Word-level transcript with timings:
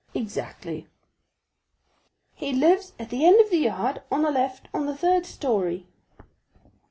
"Exactly." 0.15 0.87
"He 2.33 2.53
lives 2.53 2.93
at 2.97 3.11
the 3.11 3.23
end 3.23 3.39
of 3.39 3.51
the 3.51 3.59
yard, 3.59 4.01
on 4.11 4.23
the 4.23 4.31
left, 4.31 4.67
on 4.73 4.87
the 4.87 4.97
third 4.97 5.27
story." 5.27 5.85